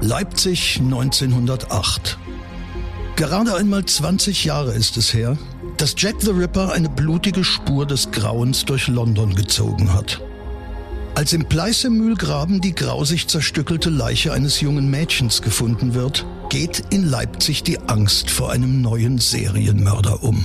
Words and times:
Leipzig 0.00 0.78
1908. 0.80 2.18
Gerade 3.16 3.56
einmal 3.56 3.84
20 3.84 4.44
Jahre 4.44 4.72
ist 4.72 4.96
es 4.96 5.12
her, 5.12 5.36
dass 5.76 5.96
Jack 5.98 6.16
the 6.20 6.30
Ripper 6.30 6.72
eine 6.72 6.88
blutige 6.88 7.42
Spur 7.42 7.84
des 7.84 8.12
Grauens 8.12 8.64
durch 8.64 8.86
London 8.86 9.34
gezogen 9.34 9.92
hat. 9.92 10.20
Als 11.16 11.32
im 11.32 11.46
Pleißemühlgraben 11.46 12.60
die 12.60 12.76
grausig 12.76 13.26
zerstückelte 13.26 13.90
Leiche 13.90 14.32
eines 14.32 14.60
jungen 14.60 14.88
Mädchens 14.88 15.42
gefunden 15.42 15.94
wird, 15.94 16.24
geht 16.48 16.84
in 16.90 17.04
Leipzig 17.04 17.64
die 17.64 17.80
Angst 17.80 18.30
vor 18.30 18.52
einem 18.52 18.80
neuen 18.80 19.18
Serienmörder 19.18 20.22
um. 20.22 20.44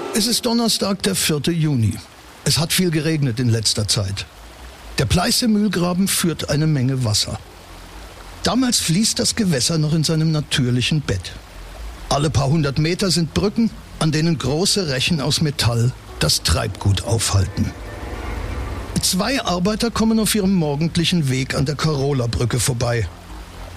Es 0.13 0.27
ist 0.27 0.45
Donnerstag, 0.45 1.01
der 1.03 1.15
4. 1.15 1.53
Juni. 1.53 1.93
Es 2.43 2.57
hat 2.57 2.73
viel 2.73 2.91
geregnet 2.91 3.39
in 3.39 3.47
letzter 3.47 3.87
Zeit. 3.87 4.25
Der 4.97 5.05
Pleiße-Mühlgraben 5.05 6.09
führt 6.09 6.49
eine 6.49 6.67
Menge 6.67 7.05
Wasser. 7.05 7.39
Damals 8.43 8.79
fließt 8.79 9.17
das 9.19 9.35
Gewässer 9.35 9.77
noch 9.77 9.93
in 9.93 10.03
seinem 10.03 10.31
natürlichen 10.31 10.99
Bett. 10.99 11.31
Alle 12.09 12.29
paar 12.29 12.49
hundert 12.49 12.77
Meter 12.77 13.09
sind 13.09 13.33
Brücken, 13.33 13.71
an 13.99 14.11
denen 14.11 14.37
große 14.37 14.89
Rechen 14.89 15.21
aus 15.21 15.39
Metall 15.39 15.93
das 16.19 16.43
Treibgut 16.43 17.03
aufhalten. 17.03 17.71
Zwei 19.01 19.41
Arbeiter 19.41 19.91
kommen 19.91 20.19
auf 20.19 20.35
ihrem 20.35 20.53
morgendlichen 20.53 21.29
Weg 21.29 21.55
an 21.55 21.65
der 21.65 21.75
Carola-Brücke 21.75 22.59
vorbei. 22.59 23.07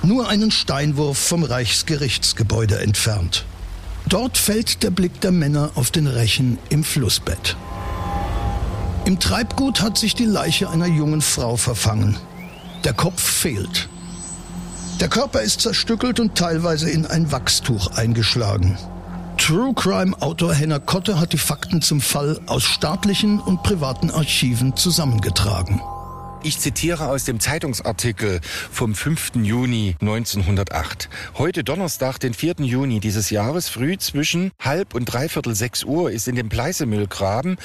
Nur 0.02 0.28
einen 0.28 0.50
Steinwurf 0.50 1.16
vom 1.16 1.44
Reichsgerichtsgebäude 1.44 2.80
entfernt. 2.80 3.44
Dort 4.08 4.36
fällt 4.36 4.82
der 4.82 4.90
Blick 4.90 5.20
der 5.20 5.32
Männer 5.32 5.70
auf 5.74 5.90
den 5.90 6.06
Rechen 6.06 6.58
im 6.68 6.84
Flussbett. 6.84 7.56
Im 9.06 9.18
Treibgut 9.18 9.80
hat 9.80 9.98
sich 9.98 10.14
die 10.14 10.24
Leiche 10.24 10.70
einer 10.70 10.86
jungen 10.86 11.20
Frau 11.20 11.56
verfangen. 11.56 12.16
Der 12.84 12.92
Kopf 12.92 13.22
fehlt. 13.22 13.88
Der 15.00 15.08
Körper 15.08 15.40
ist 15.40 15.60
zerstückelt 15.60 16.20
und 16.20 16.36
teilweise 16.36 16.88
in 16.88 17.06
ein 17.06 17.32
Wachstuch 17.32 17.88
eingeschlagen. 17.96 18.78
True 19.36 19.74
Crime 19.74 20.14
Autor 20.22 20.54
Henner 20.54 20.80
Kotte 20.80 21.18
hat 21.18 21.32
die 21.32 21.38
Fakten 21.38 21.82
zum 21.82 22.00
Fall 22.00 22.40
aus 22.46 22.62
staatlichen 22.62 23.40
und 23.40 23.62
privaten 23.62 24.10
Archiven 24.10 24.76
zusammengetragen. 24.76 25.82
Ich 26.46 26.58
zitiere 26.58 27.08
aus 27.08 27.24
dem 27.24 27.40
Zeitungsartikel 27.40 28.42
vom 28.70 28.94
5. 28.94 29.36
Juni 29.36 29.96
1908. 30.02 31.08
Heute 31.38 31.64
Donnerstag, 31.64 32.18
den 32.18 32.34
4. 32.34 32.56
Juni 32.58 33.00
dieses 33.00 33.30
Jahres, 33.30 33.70
früh 33.70 33.96
zwischen 33.96 34.50
halb 34.60 34.94
und 34.94 35.06
dreiviertel 35.06 35.54
sechs 35.54 35.84
Uhr 35.84 36.10
ist 36.10 36.28
in 36.28 36.34
dem 36.34 36.50
Pleißemüllgraben 36.50 37.56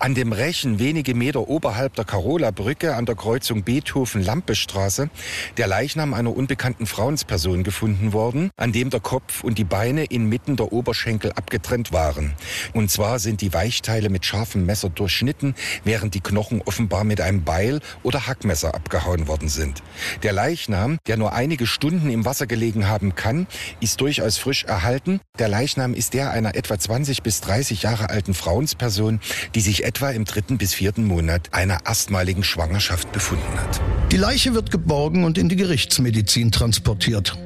an 0.00 0.16
dem 0.16 0.32
Rechen 0.32 0.80
wenige 0.80 1.14
Meter 1.14 1.46
oberhalb 1.46 1.94
der 1.94 2.04
Carola-Brücke 2.06 2.96
an 2.96 3.06
der 3.06 3.14
Kreuzung 3.14 3.62
Beethoven-Lampe-Straße 3.62 5.10
der 5.56 5.68
Leichnam 5.68 6.12
einer 6.12 6.36
unbekannten 6.36 6.86
Frauensperson 6.86 7.62
gefunden 7.62 8.12
worden, 8.12 8.50
an 8.56 8.72
dem 8.72 8.90
der 8.90 8.98
Kopf 8.98 9.44
und 9.44 9.58
die 9.58 9.64
Beine 9.64 10.06
inmitten 10.06 10.56
der 10.56 10.72
Oberschenkel 10.72 11.30
abgetrennt 11.30 11.92
waren. 11.92 12.34
Und 12.72 12.90
zwar 12.90 13.20
sind 13.20 13.42
die 13.42 13.54
Weichteile 13.54 14.08
mit 14.08 14.26
scharfem 14.26 14.66
Messer 14.66 14.88
durchschnitten, 14.88 15.54
während 15.84 16.14
die 16.16 16.20
Knochen 16.20 16.62
offenbar 16.62 17.04
mit 17.04 17.20
einem 17.20 17.44
Beil 17.44 17.78
oder 18.02 18.23
Hackmesser 18.26 18.74
abgehauen 18.74 19.28
worden 19.28 19.48
sind. 19.48 19.82
Der 20.22 20.32
Leichnam, 20.32 20.98
der 21.06 21.16
nur 21.16 21.32
einige 21.32 21.66
Stunden 21.66 22.10
im 22.10 22.24
Wasser 22.24 22.46
gelegen 22.46 22.88
haben 22.88 23.14
kann, 23.14 23.46
ist 23.80 24.00
durchaus 24.00 24.38
frisch 24.38 24.64
erhalten. 24.64 25.20
Der 25.38 25.48
Leichnam 25.48 25.94
ist 25.94 26.14
der 26.14 26.30
einer 26.30 26.54
etwa 26.54 26.78
20 26.78 27.22
bis 27.22 27.40
30 27.40 27.82
Jahre 27.82 28.10
alten 28.10 28.34
Frauensperson, 28.34 29.20
die 29.54 29.60
sich 29.60 29.84
etwa 29.84 30.10
im 30.10 30.24
dritten 30.24 30.58
bis 30.58 30.74
vierten 30.74 31.04
Monat 31.04 31.48
einer 31.52 31.80
erstmaligen 31.86 32.44
Schwangerschaft 32.44 33.12
befunden 33.12 33.58
hat. 33.60 33.80
Die 34.12 34.16
Leiche 34.16 34.54
wird 34.54 34.70
geborgen 34.70 35.24
und 35.24 35.38
in 35.38 35.48
die 35.48 35.56
Gerichtsmedizin 35.56 36.52
transportiert. 36.52 37.36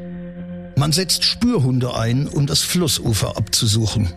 Man 0.77 0.93
setzt 0.93 1.25
Spürhunde 1.25 1.97
ein, 1.97 2.29
um 2.29 2.47
das 2.47 2.63
Flussufer 2.63 3.37
abzusuchen. 3.37 4.13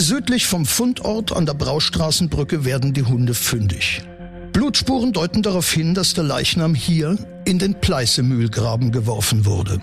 Südlich 0.00 0.46
vom 0.46 0.64
Fundort 0.64 1.32
an 1.32 1.44
der 1.44 1.54
Braustraßenbrücke 1.54 2.64
werden 2.64 2.94
die 2.94 3.02
Hunde 3.02 3.34
fündig. 3.34 4.02
Blutspuren 4.58 5.12
deuten 5.12 5.44
darauf 5.44 5.70
hin, 5.70 5.94
dass 5.94 6.14
der 6.14 6.24
Leichnam 6.24 6.74
hier 6.74 7.16
in 7.44 7.60
den 7.60 7.78
Pleißemühlgraben 7.78 8.90
geworfen 8.90 9.46
wurde. 9.46 9.80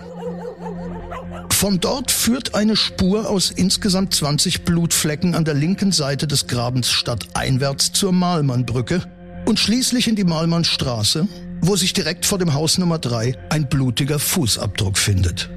Von 1.50 1.80
dort 1.80 2.10
führt 2.10 2.54
eine 2.54 2.76
Spur 2.76 3.26
aus 3.30 3.50
insgesamt 3.50 4.12
20 4.12 4.66
Blutflecken 4.66 5.34
an 5.34 5.46
der 5.46 5.54
linken 5.54 5.92
Seite 5.92 6.26
des 6.26 6.46
Grabens 6.46 6.90
stadteinwärts 6.90 7.92
zur 7.92 8.12
Mahlmannbrücke 8.12 9.02
und 9.46 9.58
schließlich 9.58 10.08
in 10.08 10.14
die 10.14 10.24
Mahlmannstraße, 10.24 11.26
wo 11.62 11.74
sich 11.76 11.94
direkt 11.94 12.26
vor 12.26 12.36
dem 12.36 12.52
Haus 12.52 12.76
Nummer 12.76 12.98
3 12.98 13.34
ein 13.48 13.70
blutiger 13.70 14.18
Fußabdruck 14.18 14.98
findet. 14.98 15.48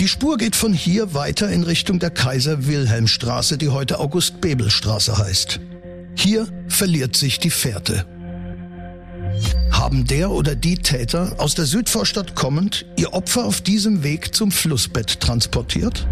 Die 0.00 0.08
Spur 0.08 0.38
geht 0.38 0.56
von 0.56 0.72
hier 0.72 1.12
weiter 1.12 1.50
in 1.50 1.62
Richtung 1.62 1.98
der 1.98 2.10
Kaiser-Wilhelm-Straße, 2.10 3.58
die 3.58 3.68
heute 3.68 4.00
August-Bebel-Straße 4.00 5.18
heißt. 5.18 5.60
Hier 6.16 6.48
verliert 6.68 7.16
sich 7.16 7.38
die 7.38 7.50
Fährte. 7.50 8.06
Haben 9.84 10.06
der 10.06 10.30
oder 10.30 10.54
die 10.54 10.76
Täter 10.76 11.34
aus 11.36 11.54
der 11.54 11.66
Südvorstadt 11.66 12.34
kommend 12.34 12.86
ihr 12.96 13.12
Opfer 13.12 13.44
auf 13.44 13.60
diesem 13.60 14.02
Weg 14.02 14.34
zum 14.34 14.50
Flussbett 14.50 15.20
transportiert? 15.20 16.08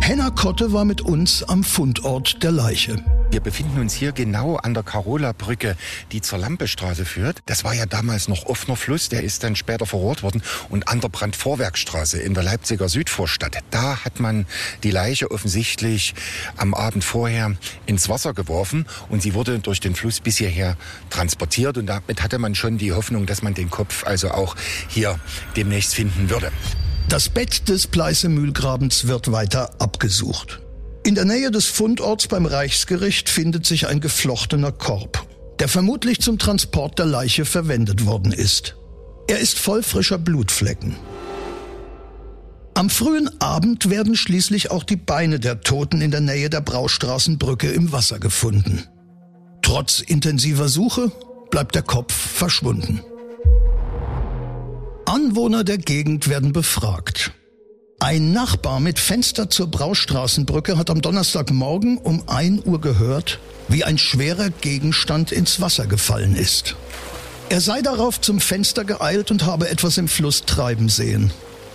Henna 0.00 0.30
Kotte 0.30 0.72
war 0.72 0.86
mit 0.86 1.02
uns 1.02 1.42
am 1.42 1.62
Fundort 1.62 2.42
der 2.42 2.52
Leiche. 2.52 2.96
Wir 3.30 3.40
befinden 3.40 3.78
uns 3.78 3.94
hier 3.94 4.10
genau 4.10 4.56
an 4.56 4.74
der 4.74 4.82
Carola-Brücke, 4.82 5.76
die 6.10 6.20
zur 6.20 6.40
Lampestraße 6.40 7.04
führt. 7.04 7.38
Das 7.46 7.62
war 7.62 7.72
ja 7.72 7.86
damals 7.86 8.26
noch 8.26 8.46
offener 8.46 8.74
Fluss, 8.74 9.08
der 9.08 9.22
ist 9.22 9.44
dann 9.44 9.54
später 9.54 9.86
verrohrt 9.86 10.24
worden. 10.24 10.42
Und 10.68 10.88
an 10.88 11.00
der 11.00 11.10
Brandvorwerkstraße 11.10 12.18
in 12.18 12.34
der 12.34 12.42
Leipziger 12.42 12.88
Südvorstadt, 12.88 13.56
da 13.70 14.04
hat 14.04 14.18
man 14.18 14.46
die 14.82 14.90
Leiche 14.90 15.30
offensichtlich 15.30 16.14
am 16.56 16.74
Abend 16.74 17.04
vorher 17.04 17.54
ins 17.86 18.08
Wasser 18.08 18.34
geworfen 18.34 18.86
und 19.10 19.22
sie 19.22 19.32
wurde 19.34 19.60
durch 19.60 19.78
den 19.78 19.94
Fluss 19.94 20.18
bis 20.18 20.38
hierher 20.38 20.76
transportiert. 21.08 21.78
Und 21.78 21.86
damit 21.86 22.24
hatte 22.24 22.38
man 22.38 22.56
schon 22.56 22.78
die 22.78 22.92
Hoffnung, 22.92 23.26
dass 23.26 23.42
man 23.42 23.54
den 23.54 23.70
Kopf 23.70 24.04
also 24.04 24.32
auch 24.32 24.56
hier 24.88 25.20
demnächst 25.54 25.94
finden 25.94 26.30
würde. 26.30 26.50
Das 27.08 27.28
Bett 27.28 27.68
des 27.68 27.86
Pleißemühlgrabens 27.86 29.06
wird 29.06 29.30
weiter 29.30 29.70
abgesucht. 29.78 30.60
In 31.10 31.16
der 31.16 31.24
Nähe 31.24 31.50
des 31.50 31.66
Fundorts 31.66 32.28
beim 32.28 32.46
Reichsgericht 32.46 33.28
findet 33.28 33.66
sich 33.66 33.88
ein 33.88 33.98
geflochtener 33.98 34.70
Korb, 34.70 35.26
der 35.58 35.66
vermutlich 35.66 36.20
zum 36.20 36.38
Transport 36.38 37.00
der 37.00 37.06
Leiche 37.06 37.44
verwendet 37.44 38.06
worden 38.06 38.30
ist. 38.30 38.76
Er 39.26 39.40
ist 39.40 39.58
voll 39.58 39.82
frischer 39.82 40.18
Blutflecken. 40.18 40.94
Am 42.74 42.88
frühen 42.90 43.28
Abend 43.40 43.90
werden 43.90 44.14
schließlich 44.14 44.70
auch 44.70 44.84
die 44.84 44.94
Beine 44.94 45.40
der 45.40 45.62
Toten 45.62 46.00
in 46.00 46.12
der 46.12 46.20
Nähe 46.20 46.48
der 46.48 46.60
Braustraßenbrücke 46.60 47.68
im 47.72 47.90
Wasser 47.90 48.20
gefunden. 48.20 48.84
Trotz 49.62 49.98
intensiver 49.98 50.68
Suche 50.68 51.10
bleibt 51.50 51.74
der 51.74 51.82
Kopf 51.82 52.14
verschwunden. 52.14 53.00
Anwohner 55.06 55.64
der 55.64 55.78
Gegend 55.78 56.28
werden 56.28 56.52
befragt. 56.52 57.32
Ein 58.00 58.32
Nachbar 58.32 58.80
mit 58.80 58.98
Fenster 58.98 59.50
zur 59.50 59.68
Braustraßenbrücke 59.68 60.78
hat 60.78 60.90
am 60.90 61.02
Donnerstagmorgen 61.02 61.98
um 61.98 62.28
1 62.28 62.64
Uhr 62.64 62.80
gehört, 62.80 63.38
wie 63.68 63.84
ein 63.84 63.98
schwerer 63.98 64.50
Gegenstand 64.50 65.30
ins 65.30 65.60
Wasser 65.60 65.86
gefallen 65.86 66.34
ist. 66.34 66.76
Er 67.50 67.60
sei 67.60 67.82
darauf 67.82 68.20
zum 68.20 68.40
Fenster 68.40 68.84
geeilt 68.84 69.30
und 69.30 69.44
habe 69.44 69.68
etwas 69.68 69.98
im 69.98 70.08
Fluss 70.08 70.44
treiben 70.46 70.88
sehen. 70.88 71.30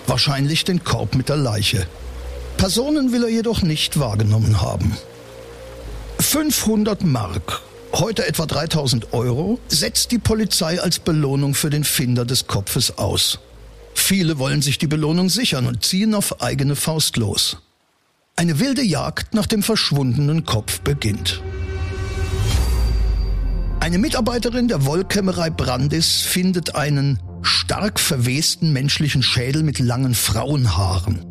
Wahrscheinlich 0.07 0.63
den 0.66 0.83
Korb 0.83 1.16
mit 1.16 1.30
der 1.30 1.38
Leiche. 1.38 1.88
Personen 2.57 3.12
will 3.12 3.24
er 3.24 3.30
jedoch 3.30 3.62
nicht 3.62 4.00
wahrgenommen 4.00 4.62
haben. 4.62 4.98
500 6.19 7.04
Mark 7.04 7.62
heute 8.00 8.28
etwa 8.28 8.45
3000 8.45 9.13
Euro, 9.13 9.60
setzt 9.68 10.12
die 10.12 10.18
Polizei 10.18 10.81
als 10.81 11.00
Belohnung 11.00 11.54
für 11.54 11.69
den 11.69 11.83
Finder 11.83 12.25
des 12.25 12.48
Kopfes 12.48 12.98
aus. 12.98 13.39
Viele 13.95 14.38
wollen 14.38 14.62
sich 14.62 14.77
die 14.77 14.88
Belohnung 14.88 15.30
sichern 15.30 15.65
und 15.65 15.83
ziehen 15.83 16.13
auf 16.13 16.42
eigene 16.42 16.75
Faust 16.75 17.18
los. 17.18 17.57
Eine 18.36 18.59
wilde 18.59 18.83
Jagd 18.83 19.33
nach 19.33 19.47
dem 19.47 19.63
verschwundenen 19.63 20.45
Kopf 20.45 20.81
beginnt. 20.81 21.42
Eine 23.80 23.97
Mitarbeiterin 23.97 24.68
der 24.68 24.86
Wollkämmerei 24.86 25.50
Brandis 25.50 26.21
findet 26.21 26.75
einen 26.75 27.19
stark 27.42 28.00
verwesten 28.00 28.74
menschlichen 28.74 29.24
Schädel 29.24 29.63
mit 29.63 29.80
langen 29.80 30.13
Frauenhaaren. 30.13 31.24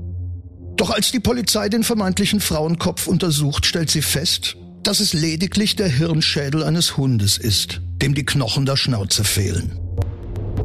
Doch 0.76 0.90
als 0.90 1.12
die 1.12 1.20
Polizei 1.20 1.68
den 1.68 1.84
vermeintlichen 1.84 2.40
Frauenkopf 2.40 3.06
untersucht, 3.06 3.66
stellt 3.66 3.90
sie 3.90 4.02
fest, 4.02 4.56
dass 4.82 5.00
es 5.00 5.12
lediglich 5.12 5.76
der 5.76 5.88
Hirnschädel 5.88 6.62
eines 6.62 6.96
Hundes 6.96 7.38
ist, 7.38 7.80
dem 8.02 8.14
die 8.14 8.24
Knochen 8.24 8.66
der 8.66 8.76
Schnauze 8.76 9.24
fehlen. 9.24 9.78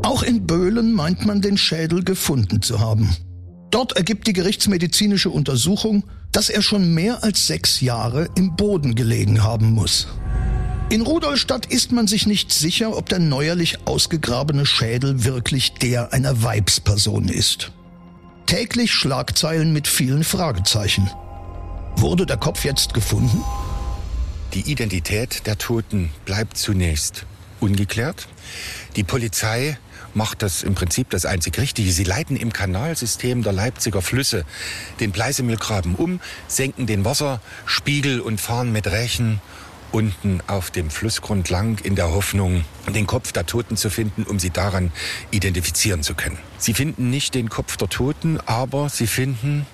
Auch 0.03 0.23
in 0.23 0.47
Böhlen 0.47 0.93
meint 0.93 1.25
man 1.25 1.41
den 1.41 1.57
Schädel 1.57 2.03
gefunden 2.03 2.61
zu 2.61 2.79
haben. 2.79 3.15
Dort 3.71 3.93
ergibt 3.93 4.27
die 4.27 4.33
gerichtsmedizinische 4.33 5.29
Untersuchung, 5.29 6.03
dass 6.31 6.49
er 6.49 6.61
schon 6.61 6.93
mehr 6.93 7.23
als 7.23 7.47
sechs 7.47 7.81
Jahre 7.81 8.29
im 8.35 8.55
Boden 8.55 8.95
gelegen 8.95 9.43
haben 9.43 9.71
muss. 9.71 10.07
In 10.89 11.01
Rudolstadt 11.01 11.67
ist 11.67 11.91
man 11.91 12.07
sich 12.07 12.25
nicht 12.25 12.51
sicher, 12.51 12.97
ob 12.97 13.09
der 13.09 13.19
neuerlich 13.19 13.77
ausgegrabene 13.85 14.65
Schädel 14.65 15.23
wirklich 15.23 15.73
der 15.73 16.13
einer 16.13 16.41
Weibsperson 16.41 17.27
ist. 17.27 17.71
Täglich 18.47 18.91
Schlagzeilen 18.91 19.71
mit 19.71 19.87
vielen 19.87 20.23
Fragezeichen. 20.23 21.07
Wurde 21.95 22.25
der 22.25 22.37
Kopf 22.37 22.65
jetzt 22.65 22.95
gefunden? 22.95 23.43
Die 24.55 24.71
Identität 24.71 25.45
der 25.45 25.59
Toten 25.59 26.09
bleibt 26.25 26.57
zunächst 26.57 27.27
ungeklärt. 27.59 28.27
Die 28.95 29.03
Polizei 29.03 29.77
macht 30.13 30.41
das 30.41 30.63
im 30.63 30.75
Prinzip 30.75 31.09
das 31.09 31.25
einzig 31.25 31.57
Richtige. 31.57 31.91
Sie 31.91 32.03
leiten 32.03 32.35
im 32.35 32.53
Kanalsystem 32.53 33.43
der 33.43 33.53
Leipziger 33.53 34.01
Flüsse 34.01 34.45
den 34.99 35.11
Pleisemühlgraben 35.11 35.95
um, 35.95 36.19
senken 36.47 36.85
den 36.85 37.05
Wasserspiegel 37.05 38.19
und 38.19 38.39
fahren 38.41 38.71
mit 38.71 38.87
Rechen 38.87 39.41
unten 39.91 40.41
auf 40.47 40.71
dem 40.71 40.89
Flussgrund 40.89 41.49
lang 41.49 41.83
in 41.83 41.95
der 41.95 42.11
Hoffnung, 42.11 42.63
den 42.93 43.07
Kopf 43.07 43.31
der 43.31 43.45
Toten 43.45 43.75
zu 43.75 43.89
finden, 43.89 44.23
um 44.23 44.39
sie 44.39 44.51
daran 44.51 44.91
identifizieren 45.31 46.03
zu 46.03 46.13
können. 46.13 46.37
Sie 46.57 46.73
finden 46.73 47.09
nicht 47.09 47.33
den 47.33 47.49
Kopf 47.49 47.77
der 47.77 47.89
Toten, 47.89 48.39
aber 48.45 48.89
sie 48.89 49.07
finden 49.07 49.65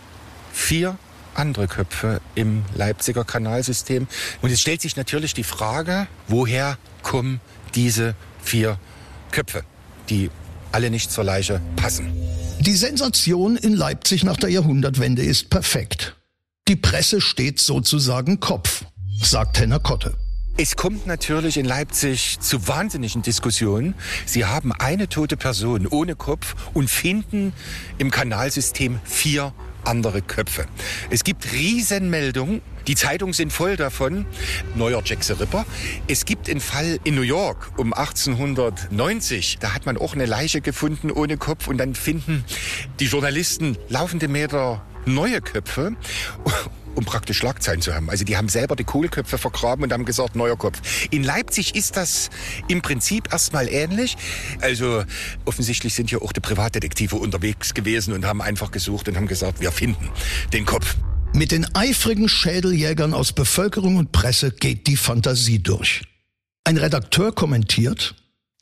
vier 0.54 0.98
andere 1.34 1.68
Köpfe 1.68 2.22
im 2.34 2.64
Leipziger 2.74 3.26
Kanalsystem. 3.26 4.08
Und 4.42 4.52
es 4.52 4.62
stellt 4.62 4.82
sich 4.82 4.96
natürlich 4.96 5.34
die 5.34 5.44
Frage, 5.44 6.08
woher 6.28 6.78
kommen 7.04 7.42
diese 7.76 8.16
vier 8.42 8.80
Köpfe, 9.32 9.64
die 10.10 10.30
alle 10.72 10.90
nicht 10.90 11.12
zur 11.12 11.24
Leiche 11.24 11.62
passen. 11.76 12.12
Die 12.60 12.76
Sensation 12.76 13.58
in 13.58 13.74
Leipzig 13.74 14.24
nach 14.24 14.38
der 14.38 14.50
Jahrhundertwende 14.50 15.24
ist 15.24 15.50
perfekt. 15.50 16.16
Die 16.68 16.76
Presse 16.76 17.22
steht 17.22 17.60
sozusagen 17.60 18.40
Kopf, 18.40 18.86
sagt 19.22 19.60
Henner 19.60 19.80
Kotte. 19.80 20.16
Es 20.58 20.78
kommt 20.78 21.06
natürlich 21.06 21.58
in 21.58 21.66
Leipzig 21.66 22.40
zu 22.40 22.68
wahnsinnigen 22.68 23.22
Diskussionen. 23.22 23.94
Sie 24.26 24.46
haben 24.46 24.72
eine 24.72 25.10
tote 25.10 25.36
Person 25.36 25.86
ohne 25.86 26.16
Kopf 26.16 26.56
und 26.74 26.90
finden 26.90 27.52
im 27.98 28.10
Kanalsystem 28.10 29.00
vier 29.04 29.54
andere 29.84 30.22
Köpfe. 30.22 30.66
Es 31.10 31.24
gibt 31.26 31.52
Riesenmeldungen. 31.52 32.62
Die 32.88 32.96
Zeitungen 32.96 33.34
sind 33.34 33.52
voll 33.52 33.78
davon. 33.78 34.26
Neuer 34.76 35.02
Jack 35.04 35.24
the 35.24 35.34
Ripper. 35.34 35.66
Es 36.08 36.26
gibt 36.26 36.50
einen 36.50 36.60
Fall 36.60 37.00
in 37.04 37.16
New 37.16 37.22
York 37.22 37.72
um 37.78 37.94
1890. 37.94 39.58
Da 39.60 39.74
hat 39.74 39.86
man 39.86 39.98
auch 39.98 40.14
eine 40.14 40.26
Leiche 40.26 40.62
gefunden 40.62 41.10
ohne 41.10 41.38
Kopf 41.38 41.68
und 41.68 41.78
dann 41.78 41.96
finden 41.96 42.46
die 43.00 43.06
Journalisten 43.06 43.78
laufende 43.90 44.28
Meter 44.28 44.86
neue 45.06 45.42
Köpfe 45.42 45.96
um 46.96 47.04
praktisch 47.04 47.38
Schlagzeilen 47.38 47.82
zu 47.82 47.94
haben. 47.94 48.10
Also 48.10 48.24
die 48.24 48.38
haben 48.38 48.48
selber 48.48 48.76
die 48.76 48.86
Kohlköpfe 48.86 49.38
vergraben 49.38 49.84
und 49.84 49.92
haben 49.92 50.06
gesagt, 50.06 50.36
neuer 50.36 50.58
Kopf. 50.58 50.80
In 51.12 51.24
Leipzig 51.24 51.76
ist 51.76 51.98
das 51.98 52.30
im 52.68 52.82
Prinzip 52.82 53.32
erstmal 53.32 53.68
ähnlich. 53.68 54.16
Also 54.62 55.04
offensichtlich 55.44 55.94
sind 55.94 56.10
hier 56.10 56.22
auch 56.22 56.32
die 56.32 56.40
Privatdetektive 56.40 57.18
unterwegs 57.18 57.74
gewesen 57.74 58.14
und 58.14 58.26
haben 58.26 58.42
einfach 58.42 58.72
gesucht 58.72 59.10
und 59.10 59.18
haben 59.18 59.28
gesagt, 59.28 59.60
wir 59.60 59.72
finden 59.72 60.10
den 60.54 60.66
Kopf. 60.66 60.96
Mit 61.36 61.52
den 61.52 61.76
eifrigen 61.76 62.30
Schädeljägern 62.30 63.14
aus 63.14 63.34
Bevölkerung 63.34 63.98
und 63.98 64.14
Presse 64.14 64.52
geht 64.52 64.88
die 64.88 64.96
Fantasie 64.96 65.62
durch. 65.62 66.02
Ein 66.64 66.78
Redakteur 66.78 67.36
kommentiert, 67.36 68.16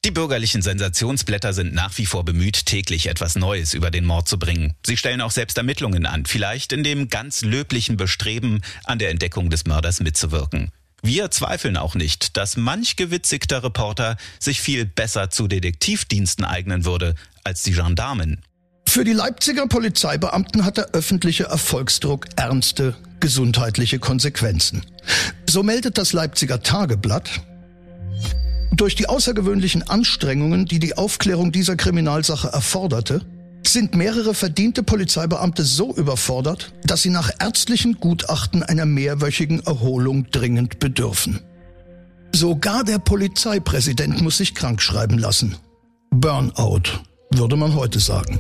die 0.05 0.11
bürgerlichen 0.11 0.63
Sensationsblätter 0.63 1.53
sind 1.53 1.75
nach 1.75 1.95
wie 1.99 2.07
vor 2.07 2.25
bemüht, 2.25 2.65
täglich 2.65 3.05
etwas 3.05 3.35
Neues 3.35 3.75
über 3.75 3.91
den 3.91 4.05
Mord 4.05 4.27
zu 4.27 4.39
bringen. 4.39 4.73
Sie 4.85 4.97
stellen 4.97 5.21
auch 5.21 5.29
selbst 5.29 5.57
Ermittlungen 5.57 6.07
an, 6.07 6.25
vielleicht 6.25 6.73
in 6.73 6.83
dem 6.83 7.09
ganz 7.09 7.43
löblichen 7.43 7.95
Bestreben, 7.95 8.61
an 8.85 8.97
der 8.97 9.11
Entdeckung 9.11 9.51
des 9.51 9.65
Mörders 9.65 9.99
mitzuwirken. 9.99 10.71
Wir 11.03 11.29
zweifeln 11.29 11.77
auch 11.77 11.93
nicht, 11.93 12.37
dass 12.37 12.57
manch 12.57 12.95
gewitzigter 12.95 13.63
Reporter 13.63 14.17
sich 14.39 14.59
viel 14.59 14.85
besser 14.85 15.29
zu 15.29 15.47
Detektivdiensten 15.47 16.43
eignen 16.43 16.85
würde 16.85 17.13
als 17.43 17.61
die 17.61 17.73
Gendarmen. 17.73 18.41
Für 18.93 19.03
die 19.03 19.13
Leipziger 19.13 19.65
Polizeibeamten 19.65 20.65
hat 20.65 20.77
der 20.77 20.91
öffentliche 20.91 21.45
Erfolgsdruck 21.45 22.27
ernste 22.35 22.93
gesundheitliche 23.19 23.97
Konsequenzen. 23.97 24.85
So 25.49 25.63
meldet 25.63 25.97
das 25.97 26.13
Leipziger 26.13 26.61
Tageblatt, 26.61 27.41
durch 28.75 28.93
die 28.93 29.09
außergewöhnlichen 29.09 29.81
Anstrengungen, 29.81 30.65
die 30.67 30.77
die 30.77 30.95
Aufklärung 30.95 31.51
dieser 31.51 31.75
Kriminalsache 31.75 32.49
erforderte, 32.49 33.25
sind 33.65 33.95
mehrere 33.95 34.35
verdiente 34.35 34.83
Polizeibeamte 34.83 35.63
so 35.63 35.95
überfordert, 35.95 36.71
dass 36.83 37.01
sie 37.01 37.09
nach 37.09 37.31
ärztlichen 37.39 37.95
Gutachten 37.95 38.61
einer 38.61 38.85
mehrwöchigen 38.85 39.61
Erholung 39.65 40.29
dringend 40.29 40.77
bedürfen. 40.77 41.39
Sogar 42.31 42.83
der 42.83 42.99
Polizeipräsident 42.99 44.21
muss 44.21 44.37
sich 44.37 44.53
krank 44.53 44.83
schreiben 44.83 45.17
lassen. 45.17 45.55
Burnout, 46.11 47.01
würde 47.31 47.55
man 47.55 47.73
heute 47.73 47.99
sagen. 47.99 48.39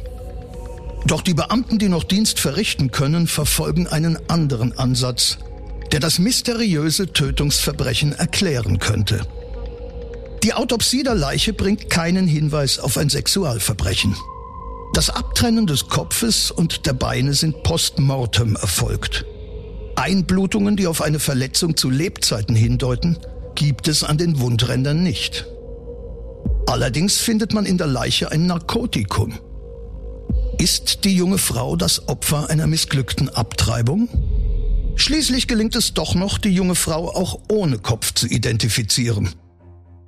Doch 1.05 1.21
die 1.21 1.33
Beamten, 1.33 1.79
die 1.79 1.89
noch 1.89 2.03
Dienst 2.03 2.39
verrichten 2.39 2.91
können, 2.91 3.27
verfolgen 3.27 3.87
einen 3.87 4.17
anderen 4.29 4.77
Ansatz, 4.77 5.37
der 5.91 5.99
das 5.99 6.17
mysteriöse 6.17 7.11
Tötungsverbrechen 7.11 8.13
erklären 8.13 8.79
könnte. 8.79 9.21
Die 10.43 10.53
Autopsie 10.53 11.03
der 11.03 11.15
Leiche 11.15 11.53
bringt 11.53 11.89
keinen 11.89 12.27
Hinweis 12.27 12.79
auf 12.79 12.97
ein 12.97 13.09
Sexualverbrechen. 13.09 14.15
Das 14.93 15.09
Abtrennen 15.09 15.67
des 15.67 15.87
Kopfes 15.87 16.51
und 16.51 16.85
der 16.85 16.93
Beine 16.93 17.33
sind 17.33 17.63
postmortem 17.63 18.55
erfolgt. 18.55 19.25
Einblutungen, 19.95 20.75
die 20.75 20.87
auf 20.87 21.01
eine 21.01 21.19
Verletzung 21.19 21.77
zu 21.77 21.89
Lebzeiten 21.89 22.55
hindeuten, 22.55 23.17
gibt 23.55 23.87
es 23.87 24.03
an 24.03 24.17
den 24.17 24.39
Wundrändern 24.39 25.03
nicht. 25.03 25.45
Allerdings 26.67 27.19
findet 27.19 27.53
man 27.53 27.65
in 27.65 27.77
der 27.77 27.87
Leiche 27.87 28.31
ein 28.31 28.45
Narkotikum. 28.47 29.39
Ist 30.57 31.03
die 31.03 31.15
junge 31.15 31.37
Frau 31.37 31.75
das 31.75 32.07
Opfer 32.07 32.49
einer 32.49 32.67
missglückten 32.67 33.29
Abtreibung? 33.29 34.07
Schließlich 34.95 35.47
gelingt 35.47 35.75
es 35.75 35.93
doch 35.93 36.15
noch, 36.15 36.37
die 36.37 36.49
junge 36.49 36.75
Frau 36.75 37.09
auch 37.09 37.39
ohne 37.49 37.79
Kopf 37.79 38.13
zu 38.13 38.27
identifizieren. 38.27 39.29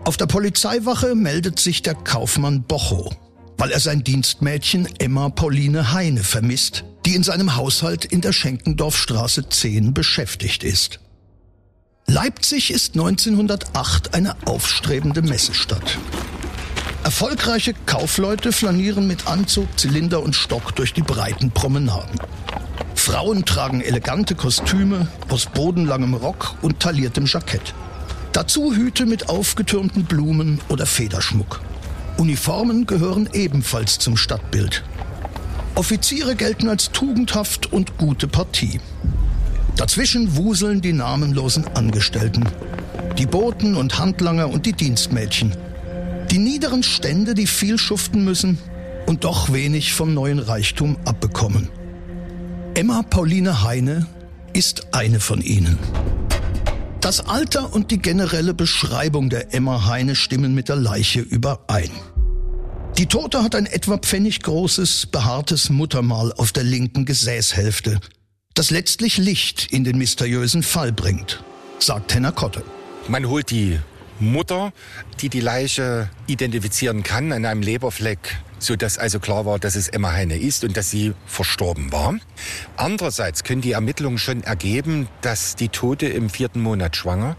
Auf 0.04 0.18
der 0.18 0.28
Polizeiwache 0.28 1.16
meldet 1.16 1.60
sich 1.60 1.82
der 1.82 1.96
Kaufmann 1.96 2.64
Bocho, 2.64 3.12
weil 3.58 3.72
er 3.72 3.80
sein 3.80 4.04
Dienstmädchen 4.04 4.88
Emma 5.00 5.30
Pauline 5.30 5.94
Heine 5.94 6.24
vermisst, 6.24 6.86
die 7.06 7.16
in 7.16 7.24
seinem 7.24 7.56
Haushalt 7.56 8.06
in 8.06 8.22
der 8.22 8.32
Schenkendorfstraße 8.32 9.50
10 9.50 9.94
beschäftigt 9.94 10.64
ist. 10.64 11.00
Leipzig 12.08 12.70
ist 12.70 12.94
1908 12.94 14.14
eine 14.14 14.36
aufstrebende 14.46 15.24
Messestadt. 15.24 15.98
Erfolgreiche 17.06 17.76
Kaufleute 17.86 18.52
flanieren 18.52 19.06
mit 19.06 19.28
Anzug, 19.28 19.68
Zylinder 19.78 20.24
und 20.24 20.36
Stock 20.36 20.76
durch 20.76 20.92
die 20.92 21.04
breiten 21.04 21.52
Promenaden. 21.52 22.20
Frauen 22.96 23.46
tragen 23.46 23.82
elegante 23.82 24.34
Kostüme 24.34 25.08
aus 25.30 25.46
bodenlangem 25.46 26.16
Rock 26.16 26.56
und 26.64 26.80
tailliertem 26.80 27.28
Jackett. 27.28 27.76
Dazu 28.32 28.74
Hüte 28.74 29.06
mit 29.06 29.30
aufgetürmten 29.30 30.06
Blumen 30.06 30.60
oder 30.68 30.88
Federschmuck. 30.88 31.62
Uniformen 32.18 32.88
gehören 32.88 33.30
ebenfalls 33.34 34.00
zum 34.00 34.18
Stadtbild. 34.18 34.84
Offiziere 35.76 36.36
gelten 36.36 36.70
als 36.70 36.92
tugendhaft 36.92 37.72
und 37.72 38.00
gute 38.00 38.28
Partie. 38.28 38.82
Dazwischen 39.76 40.36
wuseln 40.38 40.82
die 40.82 40.94
namenlosen 40.94 41.68
Angestellten, 41.76 42.46
die 43.20 43.28
Boten 43.28 43.76
und 43.76 44.00
Handlanger 44.00 44.50
und 44.50 44.66
die 44.66 44.74
Dienstmädchen. 44.74 45.56
Die 46.36 46.42
niederen 46.42 46.84
Stände, 46.84 47.34
die 47.34 47.48
viel 47.48 47.78
schuften 47.78 48.26
müssen 48.26 48.58
und 49.06 49.24
doch 49.24 49.54
wenig 49.54 49.94
vom 49.94 50.14
neuen 50.14 50.40
Reichtum 50.40 50.98
abbekommen. 51.06 51.70
Emma 52.74 53.04
Pauline 53.04 53.64
Heine 53.64 54.06
ist 54.52 54.94
eine 54.94 55.22
von 55.22 55.40
ihnen. 55.40 55.80
Das 57.00 57.26
Alter 57.26 57.74
und 57.74 57.90
die 57.90 58.00
generelle 58.00 58.54
Beschreibung 58.54 59.30
der 59.30 59.54
Emma 59.54 59.86
Heine 59.86 60.14
stimmen 60.14 60.54
mit 60.54 60.68
der 60.68 60.76
Leiche 60.76 61.22
überein. 61.22 61.92
Die 62.98 63.06
Tote 63.06 63.42
hat 63.42 63.56
ein 63.56 63.66
etwa 63.66 63.98
pfenniggroßes, 63.98 65.06
behaartes 65.06 65.70
Muttermal 65.70 66.34
auf 66.34 66.52
der 66.52 66.66
linken 66.66 67.06
Gesäßhälfte, 67.06 68.02
das 68.56 68.72
letztlich 68.72 69.18
Licht 69.18 69.72
in 69.72 69.86
den 69.86 69.98
mysteriösen 69.98 70.64
Fall 70.64 70.92
bringt, 70.92 71.46
sagt 71.80 72.14
Henner 72.14 72.34
Kotte. 72.34 72.62
Man 73.08 73.26
holt 73.30 73.52
die 73.52 73.80
Mutter, 74.20 74.74
die 75.22 75.30
die 75.30 75.42
Leiche 75.42 76.10
identifizieren 76.28 77.04
kann, 77.04 77.32
an 77.32 77.46
einem 77.46 77.62
Leberfleck 77.62 78.38
sodass 78.60 78.98
also 78.98 79.20
klar 79.20 79.46
war, 79.46 79.60
dass 79.60 79.76
es 79.76 79.88
Emma 79.88 80.12
Heine 80.12 80.38
ist 80.38 80.64
und 80.64 80.76
dass 80.76 80.90
sie 80.90 81.14
verstorben 81.26 81.92
war. 81.92 82.16
Andererseits 82.78 83.44
können 83.44 83.62
die 83.62 83.74
Ermittlungen 83.74 84.18
schon 84.18 84.44
ergeben, 84.44 85.08
dass 85.22 85.56
die 85.56 85.70
Tote 85.70 86.08
im 86.08 86.30
vierten 86.30 86.62
Monat 86.62 86.96
schwanger 86.96 87.36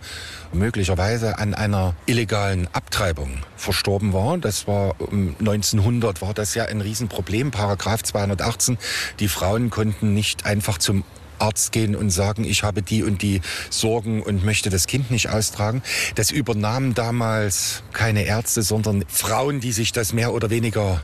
möglicherweise 0.53 1.39
an 1.39 1.55
einer 1.55 1.95
illegalen 2.07 2.69
Abtreibung 2.73 3.39
verstorben 3.57 4.13
war. 4.13 4.39
Das 4.39 4.67
war 4.67 5.01
um 5.01 5.35
1900 5.41 6.23
war 6.23 6.35
das 6.35 6.55
ja 6.55 6.65
ein 6.67 6.81
Riesenproblem. 6.81 7.51
Paragraph 7.51 8.03
218. 8.03 8.79
Die 9.19 9.29
Frauen 9.29 9.71
konnten 9.71 10.15
nicht 10.15 10.47
einfach 10.47 10.79
zum 10.79 11.05
Arzt 11.39 11.73
gehen 11.73 11.97
und 11.97 12.11
sagen, 12.11 12.45
ich 12.45 12.63
habe 12.63 12.83
die 12.83 13.03
und 13.03 13.23
die 13.23 13.41
Sorgen 13.71 14.23
und 14.23 14.45
möchte 14.45 14.71
das 14.71 14.87
Kind 14.87 15.11
nicht 15.11 15.29
austragen. 15.29 15.83
Das 16.15 16.31
übernahmen 16.31 16.95
damals 16.95 17.83
keine 17.93 18.25
Ärzte, 18.25 18.63
sondern 18.63 19.05
Frauen, 19.09 19.61
die 19.61 19.73
sich 19.73 19.93
das 19.93 20.13
mehr 20.13 20.33
oder 20.33 20.51
weniger 20.51 21.03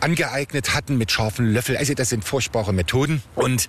angeeignet 0.00 0.74
hatten 0.74 0.96
mit 0.96 1.10
scharfen 1.10 1.46
Löffeln. 1.46 1.78
Also 1.78 1.94
das 1.94 2.08
sind 2.08 2.24
furchtbare 2.24 2.72
Methoden. 2.72 3.22
Und 3.34 3.68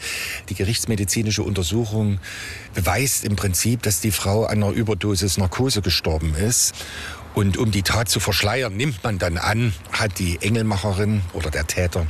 die 0.49 0.55
gerichtsmedizinische 0.55 1.43
Untersuchung 1.43 2.19
beweist 2.73 3.25
im 3.25 3.35
Prinzip, 3.35 3.81
dass 3.83 4.01
die 4.01 4.11
Frau 4.11 4.45
an 4.45 4.63
einer 4.63 4.71
Überdosis 4.71 5.37
Narkose 5.37 5.81
gestorben 5.81 6.35
ist. 6.35 6.73
Und 7.35 7.57
um 7.57 7.71
die 7.71 7.83
Tat 7.83 8.09
zu 8.09 8.19
verschleiern, 8.19 8.75
nimmt 8.75 9.03
man 9.03 9.19
dann 9.19 9.37
an, 9.37 9.73
hat 9.91 10.19
die 10.19 10.39
Engelmacherin 10.41 11.21
oder 11.33 11.51
der 11.51 11.67
Täter 11.67 12.07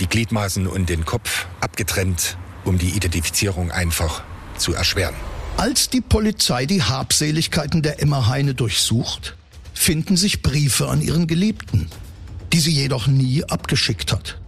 die 0.00 0.06
Gliedmaßen 0.06 0.66
und 0.66 0.88
den 0.88 1.04
Kopf 1.04 1.46
abgetrennt 1.60 2.36
um 2.66 2.78
die 2.78 2.90
Identifizierung 2.90 3.70
einfach 3.70 4.22
zu 4.58 4.74
erschweren. 4.74 5.14
Als 5.56 5.88
die 5.88 6.00
Polizei 6.00 6.66
die 6.66 6.82
Habseligkeiten 6.82 7.82
der 7.82 8.02
Emma 8.02 8.26
Heine 8.26 8.54
durchsucht, 8.54 9.36
finden 9.72 10.16
sich 10.16 10.42
Briefe 10.42 10.88
an 10.88 11.00
ihren 11.00 11.26
Geliebten, 11.26 11.88
die 12.52 12.60
sie 12.60 12.72
jedoch 12.72 13.06
nie 13.06 13.44
abgeschickt 13.44 14.12
hat. 14.12 14.38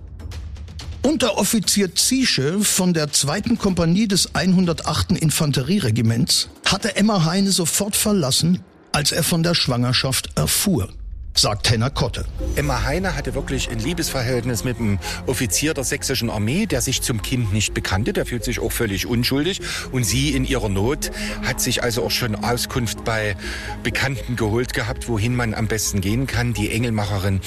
Unteroffizier 1.03 1.95
Ziesche 1.95 2.61
von 2.61 2.93
der 2.93 3.13
zweiten 3.13 3.57
Kompanie 3.57 4.09
des 4.09 4.35
108. 4.35 5.13
Infanterieregiments 5.13 6.49
hatte 6.67 6.97
Emma 6.97 7.25
Heine 7.25 7.51
sofort 7.53 7.97
verlassen, 7.97 8.63
als 8.93 9.13
er 9.13 9.23
von 9.23 9.43
der 9.43 9.55
Schwangerschaft 9.55 10.31
erfuhr 10.37 10.91
sagt 11.35 11.71
Henner 11.71 11.91
Kotte. 11.91 12.25
Emma 12.57 12.83
Heine 12.83 13.15
hatte 13.15 13.35
wirklich 13.35 13.71
ein 13.71 13.79
Liebesverhältnis 13.79 14.65
mit 14.65 14.79
einem 14.79 14.99
Offizier 15.27 15.75
der 15.75 15.85
sächsischen 15.85 16.31
Armee, 16.31 16.67
der 16.67 16.81
sich 16.81 17.03
zum 17.03 17.23
Kind 17.23 17.53
nicht 17.53 17.75
bekannte. 17.75 18.13
Der 18.13 18.27
fühlt 18.27 18.45
sich 18.45 18.61
auch 18.61 18.73
völlig 18.73 19.07
unschuldig. 19.07 19.61
Und 19.93 20.05
sie 20.05 20.31
in 20.31 20.45
ihrer 20.45 20.69
Not 20.69 21.11
hat 21.45 21.61
sich 21.61 21.83
also 21.83 22.05
auch 22.05 22.11
schon 22.11 22.35
Auskunft 22.35 23.05
bei 23.05 23.37
Bekannten 23.83 24.37
geholt 24.37 24.75
gehabt, 24.75 25.09
wohin 25.09 25.37
man 25.37 25.55
am 25.55 25.69
besten 25.69 26.01
gehen 26.01 26.27
kann. 26.27 26.55
Die 26.55 26.71
Engelmacherin 26.71 27.41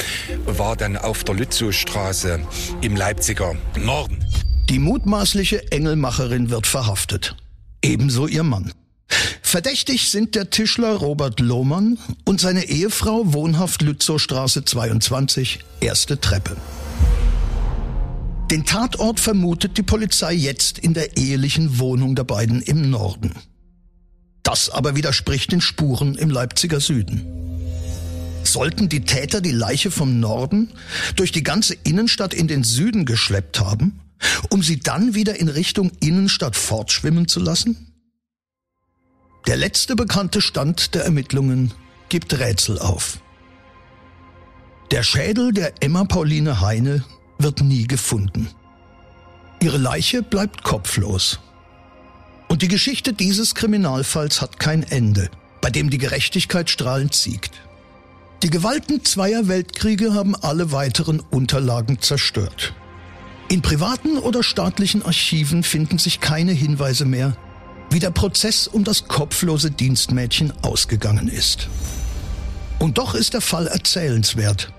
war 0.45 0.75
dann 0.75 0.97
auf 0.97 1.23
der 1.23 1.35
Lützowstraße 1.35 2.39
im 2.81 2.95
Leipziger 2.95 3.55
Norden. 3.77 4.23
Die 4.69 4.79
mutmaßliche 4.79 5.71
Engelmacherin 5.71 6.49
wird 6.49 6.65
verhaftet. 6.65 7.35
Ebenso 7.81 8.27
ihr 8.27 8.43
Mann. 8.43 8.71
Verdächtig 9.41 10.09
sind 10.09 10.35
der 10.35 10.49
Tischler 10.49 10.93
Robert 10.93 11.39
Lohmann 11.39 11.97
und 12.25 12.39
seine 12.39 12.69
Ehefrau 12.69 13.33
wohnhaft 13.33 13.81
Lützowstraße 13.81 14.63
22, 14.63 15.59
erste 15.81 16.19
Treppe. 16.21 16.55
Den 18.49 18.65
Tatort 18.65 19.19
vermutet 19.19 19.77
die 19.77 19.83
Polizei 19.83 20.33
jetzt 20.33 20.79
in 20.79 20.93
der 20.93 21.17
ehelichen 21.17 21.79
Wohnung 21.79 22.15
der 22.15 22.23
beiden 22.23 22.61
im 22.61 22.89
Norden. 22.89 23.33
Das 24.43 24.69
aber 24.69 24.95
widerspricht 24.95 25.51
den 25.51 25.61
Spuren 25.61 26.15
im 26.15 26.29
Leipziger 26.29 26.79
Süden. 26.79 27.25
Sollten 28.43 28.89
die 28.89 29.01
Täter 29.01 29.39
die 29.39 29.51
Leiche 29.51 29.91
vom 29.91 30.19
Norden 30.19 30.69
durch 31.15 31.31
die 31.31 31.43
ganze 31.43 31.75
Innenstadt 31.83 32.33
in 32.33 32.47
den 32.47 32.63
Süden 32.63 33.05
geschleppt 33.05 33.59
haben, 33.59 33.99
um 34.49 34.63
sie 34.63 34.79
dann 34.79 35.13
wieder 35.13 35.39
in 35.39 35.47
Richtung 35.47 35.91
Innenstadt 35.99 36.55
fortschwimmen 36.55 37.27
zu 37.27 37.39
lassen? 37.39 37.90
Der 39.47 39.57
letzte 39.57 39.95
bekannte 39.95 40.39
Stand 40.39 40.93
der 40.93 41.05
Ermittlungen 41.05 41.73
gibt 42.09 42.37
Rätsel 42.37 42.77
auf. 42.79 43.19
Der 44.91 45.03
Schädel 45.03 45.51
der 45.51 45.73
Emma 45.79 46.03
Pauline 46.03 46.61
Heine 46.61 47.03
wird 47.39 47.61
nie 47.61 47.87
gefunden. 47.87 48.49
Ihre 49.61 49.77
Leiche 49.77 50.21
bleibt 50.21 50.63
kopflos. 50.63 51.39
Und 52.49 52.61
die 52.61 52.67
Geschichte 52.67 53.13
dieses 53.13 53.55
Kriminalfalls 53.55 54.41
hat 54.41 54.59
kein 54.59 54.83
Ende, 54.83 55.29
bei 55.61 55.69
dem 55.69 55.89
die 55.89 55.97
Gerechtigkeit 55.97 56.69
strahlend 56.69 57.15
siegt. 57.15 57.53
Die 58.43 58.49
Gewalten 58.49 59.05
zweier 59.05 59.47
Weltkriege 59.47 60.13
haben 60.13 60.35
alle 60.35 60.71
weiteren 60.71 61.19
Unterlagen 61.19 62.01
zerstört. 62.01 62.73
In 63.49 63.61
privaten 63.61 64.17
oder 64.17 64.43
staatlichen 64.43 65.03
Archiven 65.03 65.63
finden 65.63 65.97
sich 65.99 66.19
keine 66.19 66.51
Hinweise 66.51 67.05
mehr, 67.05 67.37
wie 67.91 67.99
der 67.99 68.11
Prozess 68.11 68.67
um 68.67 68.83
das 68.83 69.07
kopflose 69.07 69.69
Dienstmädchen 69.69 70.53
ausgegangen 70.61 71.27
ist. 71.27 71.67
Und 72.79 72.97
doch 72.97 73.13
ist 73.13 73.33
der 73.33 73.41
Fall 73.41 73.67
erzählenswert. 73.67 74.71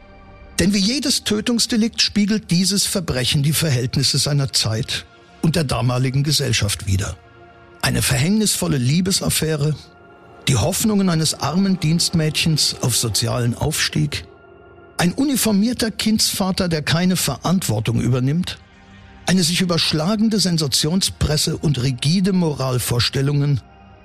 Denn 0.58 0.72
wie 0.72 0.78
jedes 0.78 1.24
Tötungsdelikt 1.24 2.00
spiegelt 2.00 2.50
dieses 2.50 2.86
Verbrechen 2.86 3.42
die 3.42 3.52
Verhältnisse 3.52 4.18
seiner 4.18 4.52
Zeit 4.52 5.06
und 5.42 5.56
der 5.56 5.64
damaligen 5.64 6.22
Gesellschaft 6.22 6.86
wider. 6.86 7.16
Eine 7.82 8.02
verhängnisvolle 8.02 8.78
Liebesaffäre, 8.78 9.74
die 10.48 10.56
Hoffnungen 10.56 11.08
eines 11.08 11.34
armen 11.34 11.80
Dienstmädchens 11.80 12.76
auf 12.80 12.96
sozialen 12.96 13.54
Aufstieg, 13.54 14.24
ein 14.98 15.12
uniformierter 15.12 15.90
Kindsvater, 15.90 16.68
der 16.68 16.82
keine 16.82 17.16
Verantwortung 17.16 18.00
übernimmt 18.00 18.58
eine 19.32 19.44
sich 19.44 19.62
überschlagende 19.62 20.38
Sensationspresse 20.38 21.56
und 21.56 21.82
rigide 21.82 22.34
Moralvorstellungen, 22.34 23.62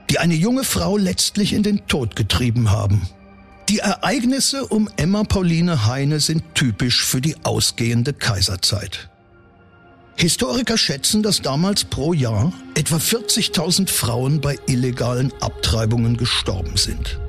die 0.09 0.19
eine 0.19 0.35
junge 0.35 0.63
Frau 0.63 0.95
letztlich 0.95 1.51
in 1.51 1.63
den 1.63 1.85
Tod 1.85 2.15
getrieben 2.15 2.71
haben. 2.71 3.01
Die 3.67 3.79
Ereignisse 3.79 4.65
um 4.65 4.87
Emma 4.95 5.25
Pauline 5.25 5.85
Heine 5.85 6.21
sind 6.21 6.55
typisch 6.55 7.03
für 7.03 7.19
die 7.19 7.35
ausgehende 7.43 8.13
Kaiserzeit. 8.13 9.09
Historiker 10.15 10.77
schätzen, 10.77 11.23
dass 11.23 11.41
damals 11.41 11.83
pro 11.83 12.13
Jahr 12.13 12.53
etwa 12.75 12.95
40.000 12.95 13.89
Frauen 13.89 14.39
bei 14.39 14.57
illegalen 14.67 15.33
Abtreibungen 15.41 16.15
gestorben 16.15 16.77
sind. 16.77 17.19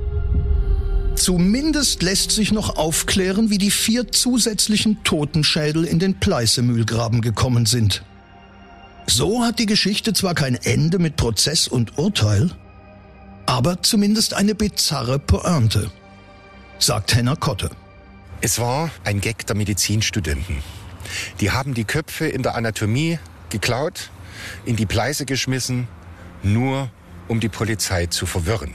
Zumindest 1.18 2.02
lässt 2.04 2.30
sich 2.30 2.52
noch 2.52 2.76
aufklären, 2.76 3.50
wie 3.50 3.58
die 3.58 3.72
vier 3.72 4.12
zusätzlichen 4.12 5.02
Totenschädel 5.02 5.84
in 5.84 5.98
den 5.98 6.20
Pleißemühlgraben 6.20 7.22
gekommen 7.22 7.66
sind. 7.66 8.04
So 9.08 9.42
hat 9.42 9.58
die 9.58 9.66
Geschichte 9.66 10.12
zwar 10.12 10.34
kein 10.34 10.54
Ende 10.54 11.00
mit 11.00 11.16
Prozess 11.16 11.66
und 11.66 11.98
Urteil, 11.98 12.52
aber 13.46 13.82
zumindest 13.82 14.34
eine 14.34 14.54
bizarre 14.54 15.18
Pointe, 15.18 15.90
sagt 16.78 17.16
Henner 17.16 17.34
Kotte. 17.34 17.70
Es 18.40 18.60
war 18.60 18.88
ein 19.02 19.20
Gag 19.20 19.44
der 19.44 19.56
Medizinstudenten. 19.56 20.58
Die 21.40 21.50
haben 21.50 21.74
die 21.74 21.84
Köpfe 21.84 22.28
in 22.28 22.44
der 22.44 22.54
Anatomie 22.54 23.18
geklaut, 23.50 24.10
in 24.64 24.76
die 24.76 24.86
Pleiße 24.86 25.26
geschmissen, 25.26 25.88
nur 26.44 26.90
um 27.26 27.40
die 27.40 27.48
Polizei 27.48 28.06
zu 28.06 28.24
verwirren. 28.24 28.74